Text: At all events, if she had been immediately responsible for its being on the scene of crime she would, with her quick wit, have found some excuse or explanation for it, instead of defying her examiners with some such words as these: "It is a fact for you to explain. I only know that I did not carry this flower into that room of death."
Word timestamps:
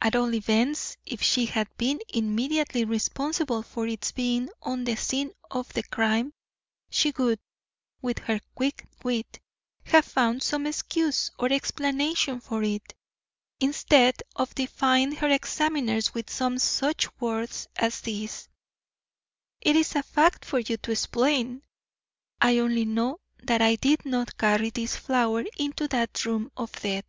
At 0.00 0.16
all 0.16 0.34
events, 0.34 0.96
if 1.06 1.22
she 1.22 1.46
had 1.46 1.68
been 1.76 2.00
immediately 2.12 2.84
responsible 2.84 3.62
for 3.62 3.86
its 3.86 4.10
being 4.10 4.48
on 4.60 4.82
the 4.82 4.96
scene 4.96 5.30
of 5.52 5.70
crime 5.88 6.32
she 6.90 7.12
would, 7.16 7.38
with 8.00 8.18
her 8.18 8.40
quick 8.56 8.86
wit, 9.04 9.38
have 9.84 10.04
found 10.04 10.42
some 10.42 10.66
excuse 10.66 11.30
or 11.38 11.52
explanation 11.52 12.40
for 12.40 12.64
it, 12.64 12.92
instead 13.60 14.20
of 14.34 14.52
defying 14.52 15.12
her 15.12 15.28
examiners 15.28 16.12
with 16.12 16.28
some 16.28 16.58
such 16.58 17.06
words 17.20 17.68
as 17.76 18.00
these: 18.00 18.48
"It 19.60 19.76
is 19.76 19.94
a 19.94 20.02
fact 20.02 20.44
for 20.44 20.58
you 20.58 20.76
to 20.78 20.90
explain. 20.90 21.62
I 22.40 22.58
only 22.58 22.84
know 22.84 23.18
that 23.44 23.62
I 23.62 23.76
did 23.76 24.04
not 24.06 24.36
carry 24.36 24.70
this 24.70 24.96
flower 24.96 25.44
into 25.56 25.86
that 25.86 26.24
room 26.24 26.50
of 26.56 26.72
death." 26.72 27.06